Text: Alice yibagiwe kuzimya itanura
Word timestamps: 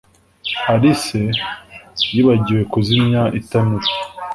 Alice 0.73 1.19
yibagiwe 2.13 2.61
kuzimya 2.71 3.21
itanura 3.39 3.87